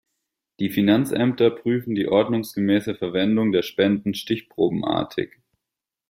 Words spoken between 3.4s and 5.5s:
der Spenden stichprobenartig.